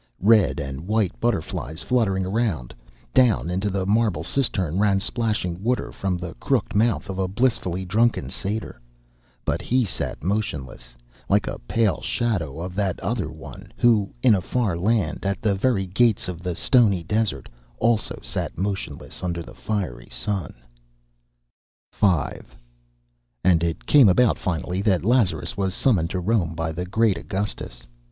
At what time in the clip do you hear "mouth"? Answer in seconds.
6.75-7.07